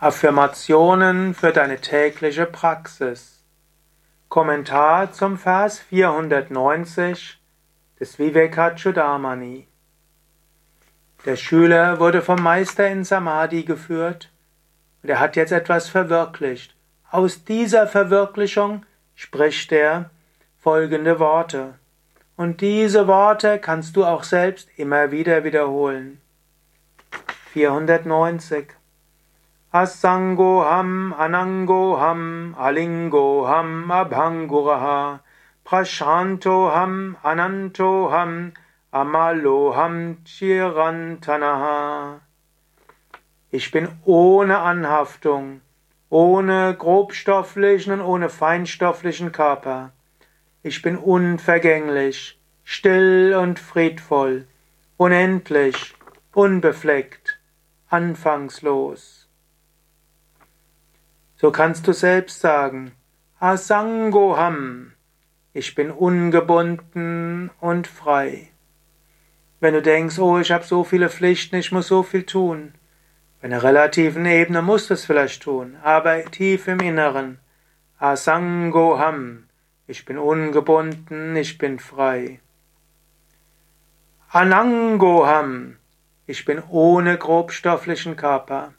Affirmationen 0.00 1.34
für 1.34 1.50
deine 1.50 1.80
tägliche 1.80 2.46
Praxis. 2.46 3.42
Kommentar 4.28 5.12
zum 5.12 5.36
Vers 5.36 5.80
490 5.80 7.40
des 7.98 8.16
Vivekachudamani. 8.16 9.66
Der 11.24 11.34
Schüler 11.34 11.98
wurde 11.98 12.22
vom 12.22 12.40
Meister 12.40 12.86
in 12.86 13.02
Samadhi 13.02 13.64
geführt 13.64 14.30
und 15.02 15.08
er 15.08 15.18
hat 15.18 15.34
jetzt 15.34 15.50
etwas 15.50 15.88
verwirklicht. 15.88 16.76
Aus 17.10 17.42
dieser 17.42 17.88
Verwirklichung 17.88 18.86
spricht 19.16 19.72
er 19.72 20.10
folgende 20.60 21.18
Worte. 21.18 21.74
Und 22.36 22.60
diese 22.60 23.08
Worte 23.08 23.58
kannst 23.58 23.96
du 23.96 24.04
auch 24.04 24.22
selbst 24.22 24.68
immer 24.76 25.10
wieder 25.10 25.42
wiederholen. 25.42 26.20
490 27.52 28.77
Asangoham, 29.70 31.12
Anangoham, 31.12 32.54
Alingoham, 32.56 33.90
Abhanguraha, 33.90 35.20
Prashantoham, 35.62 37.16
Anantoham, 37.22 38.54
Amaloham, 38.90 40.24
Chirantanaha. 40.24 42.20
Ich 43.50 43.70
bin 43.70 43.88
ohne 44.06 44.60
Anhaftung, 44.60 45.60
ohne 46.08 46.74
grobstofflichen 46.74 47.92
und 47.92 48.00
ohne 48.00 48.30
feinstofflichen 48.30 49.32
Körper. 49.32 49.92
Ich 50.62 50.80
bin 50.80 50.96
unvergänglich, 50.96 52.40
still 52.64 53.34
und 53.38 53.58
friedvoll, 53.58 54.46
unendlich, 54.96 55.94
unbefleckt, 56.32 57.38
anfangslos. 57.90 59.17
So 61.40 61.52
kannst 61.52 61.86
du 61.86 61.92
selbst 61.92 62.40
sagen, 62.40 62.90
Asangoham, 63.38 64.94
ich 65.52 65.76
bin 65.76 65.92
ungebunden 65.92 67.52
und 67.60 67.86
frei. 67.86 68.48
Wenn 69.60 69.74
du 69.74 69.80
denkst, 69.80 70.18
oh, 70.18 70.38
ich 70.38 70.50
habe 70.50 70.64
so 70.64 70.82
viele 70.82 71.08
Pflichten, 71.08 71.54
ich 71.54 71.70
muss 71.70 71.86
so 71.86 72.02
viel 72.02 72.24
tun, 72.24 72.74
bei 73.40 73.46
einer 73.46 73.62
relativen 73.62 74.26
Ebene 74.26 74.62
musst 74.62 74.90
du 74.90 74.94
es 74.94 75.04
vielleicht 75.04 75.44
tun, 75.44 75.76
aber 75.84 76.24
tief 76.24 76.66
im 76.66 76.80
Inneren, 76.80 77.38
Asangoham, 77.98 79.44
ich 79.86 80.04
bin 80.04 80.18
ungebunden, 80.18 81.36
ich 81.36 81.56
bin 81.56 81.78
frei. 81.78 82.40
Anangoham, 84.28 85.76
ich 86.26 86.44
bin 86.44 86.60
ohne 86.68 87.16
grobstofflichen 87.16 88.16
Körper. 88.16 88.74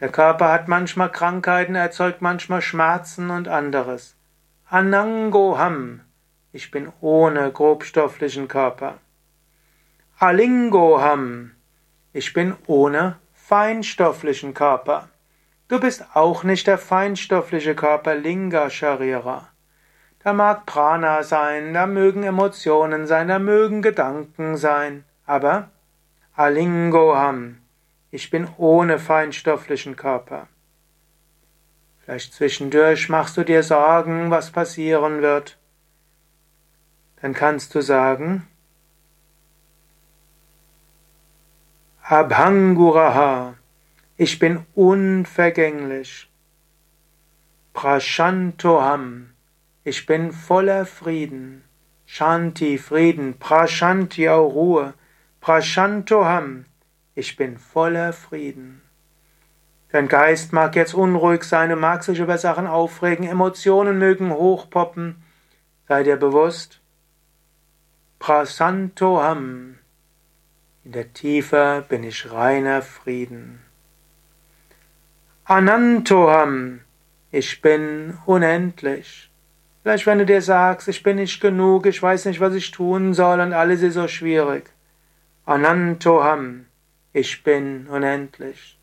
Der 0.00 0.08
Körper 0.08 0.50
hat 0.50 0.66
manchmal 0.66 1.12
Krankheiten, 1.12 1.74
erzeugt 1.74 2.22
manchmal 2.22 2.62
Schmerzen 2.62 3.30
und 3.30 3.48
anderes. 3.48 4.16
Anangoham, 4.66 6.00
ich 6.52 6.70
bin 6.70 6.90
ohne 7.02 7.52
grobstofflichen 7.52 8.48
Körper. 8.48 8.98
Alingoham, 10.18 11.52
ich 12.14 12.32
bin 12.32 12.56
ohne 12.66 13.18
feinstofflichen 13.34 14.54
Körper. 14.54 15.08
Du 15.68 15.78
bist 15.78 16.04
auch 16.14 16.44
nicht 16.44 16.66
der 16.66 16.78
feinstoffliche 16.78 17.74
Körper 17.74 18.14
Linga 18.14 18.70
Sharira. 18.70 19.48
Da 20.24 20.32
mag 20.32 20.66
Prana 20.66 21.22
sein, 21.22 21.74
da 21.74 21.86
mögen 21.86 22.22
Emotionen 22.22 23.06
sein, 23.06 23.28
da 23.28 23.38
mögen 23.38 23.82
Gedanken 23.82 24.56
sein, 24.56 25.04
aber 25.26 25.70
Alingoham, 26.34 27.58
ich 28.10 28.30
bin 28.30 28.48
ohne 28.56 28.98
feinstofflichen 28.98 29.96
Körper. 29.96 30.48
Vielleicht 32.00 32.32
zwischendurch 32.34 33.08
machst 33.08 33.36
du 33.36 33.44
dir 33.44 33.62
Sorgen, 33.62 34.30
was 34.30 34.50
passieren 34.50 35.22
wird. 35.22 35.58
Dann 37.20 37.34
kannst 37.34 37.74
du 37.74 37.82
sagen, 37.82 38.48
Abhanguraha, 42.02 43.54
ich 44.16 44.40
bin 44.40 44.66
unvergänglich. 44.74 46.28
Prashantoham, 47.72 49.30
ich 49.84 50.06
bin 50.06 50.32
voller 50.32 50.86
Frieden. 50.86 51.62
Shanti, 52.06 52.78
Frieden, 52.78 53.38
Prashanti, 53.38 54.28
auch 54.28 54.48
Ruhe. 54.48 54.94
Prashantoham, 55.40 56.64
ich 57.14 57.36
bin 57.36 57.58
voller 57.58 58.12
Frieden. 58.12 58.82
Dein 59.92 60.06
Geist 60.06 60.52
mag 60.52 60.76
jetzt 60.76 60.94
unruhig 60.94 61.42
sein, 61.42 61.72
und 61.72 61.80
mag 61.80 62.04
sich 62.04 62.20
über 62.20 62.38
Sachen 62.38 62.66
aufregen, 62.66 63.26
Emotionen 63.26 63.98
mögen 63.98 64.32
hochpoppen. 64.32 65.22
Sei 65.88 66.04
dir 66.04 66.16
bewusst, 66.16 66.80
Prasantoham, 68.20 69.78
in 70.84 70.92
der 70.92 71.12
Tiefe 71.12 71.84
bin 71.88 72.04
ich 72.04 72.30
reiner 72.30 72.82
Frieden. 72.82 73.60
Anantoham, 75.44 76.80
ich 77.32 77.60
bin 77.60 78.16
unendlich. 78.26 79.30
Vielleicht 79.82 80.06
wenn 80.06 80.18
du 80.18 80.26
dir 80.26 80.42
sagst, 80.42 80.86
ich 80.86 81.02
bin 81.02 81.16
nicht 81.16 81.40
genug, 81.40 81.86
ich 81.86 82.00
weiß 82.00 82.26
nicht, 82.26 82.38
was 82.38 82.54
ich 82.54 82.70
tun 82.70 83.14
soll 83.14 83.40
und 83.40 83.52
alles 83.52 83.82
ist 83.82 83.94
so 83.94 84.06
schwierig. 84.06 84.70
Anantoham, 85.46 86.66
ich 87.12 87.42
bin 87.42 87.86
unendlich. 87.88 88.78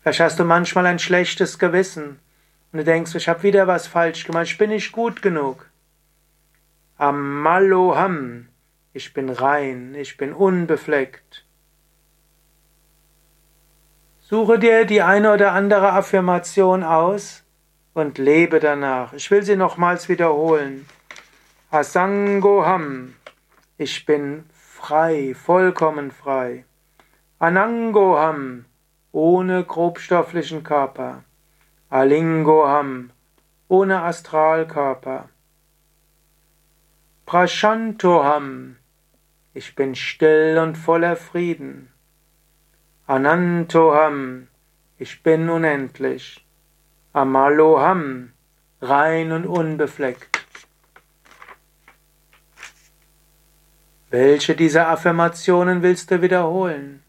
Vielleicht 0.00 0.20
hast 0.20 0.38
du 0.38 0.44
manchmal 0.44 0.86
ein 0.86 0.98
schlechtes 0.98 1.58
Gewissen 1.58 2.18
und 2.72 2.78
du 2.78 2.84
denkst, 2.84 3.14
ich 3.14 3.28
habe 3.28 3.42
wieder 3.42 3.66
was 3.66 3.86
falsch 3.86 4.24
gemacht, 4.24 4.46
ich 4.46 4.58
bin 4.58 4.70
nicht 4.70 4.92
gut 4.92 5.22
genug. 5.22 5.68
Amaloham, 6.96 8.48
ich 8.92 9.14
bin 9.14 9.30
rein, 9.30 9.94
ich 9.94 10.16
bin 10.16 10.32
unbefleckt. 10.32 11.44
Suche 14.20 14.58
dir 14.58 14.84
die 14.84 15.00
eine 15.00 15.32
oder 15.32 15.52
andere 15.52 15.92
Affirmation 15.92 16.82
aus 16.82 17.44
und 17.94 18.18
lebe 18.18 18.60
danach. 18.60 19.14
Ich 19.14 19.30
will 19.30 19.42
sie 19.42 19.56
nochmals 19.56 20.08
wiederholen. 20.10 20.86
Asangoham, 21.70 23.14
ich 23.78 24.04
bin 24.04 24.44
frei, 24.52 25.34
vollkommen 25.34 26.10
frei. 26.10 26.64
Anangoham, 27.40 28.64
ohne 29.12 29.62
grobstofflichen 29.62 30.64
Körper. 30.64 31.22
Alingoham, 31.88 33.10
ohne 33.68 34.02
Astralkörper. 34.02 35.28
Prashantoham, 37.26 38.76
ich 39.54 39.76
bin 39.76 39.94
still 39.94 40.58
und 40.58 40.76
voller 40.76 41.14
Frieden. 41.14 41.92
Anantoham, 43.06 44.48
ich 44.98 45.22
bin 45.22 45.48
unendlich. 45.48 46.44
Amaloham, 47.12 48.32
rein 48.82 49.30
und 49.30 49.46
unbefleckt. 49.46 50.44
Welche 54.10 54.56
dieser 54.56 54.88
Affirmationen 54.88 55.82
willst 55.82 56.10
du 56.10 56.20
wiederholen? 56.20 57.04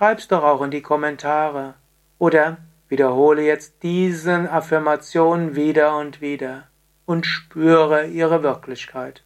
Schreib's 0.00 0.28
doch 0.28 0.42
auch 0.42 0.62
in 0.62 0.70
die 0.70 0.80
Kommentare 0.80 1.74
oder 2.18 2.56
wiederhole 2.88 3.42
jetzt 3.42 3.82
diese 3.82 4.50
Affirmation 4.50 5.56
wieder 5.56 5.98
und 5.98 6.22
wieder 6.22 6.68
und 7.04 7.26
spüre 7.26 8.06
ihre 8.06 8.42
Wirklichkeit. 8.42 9.22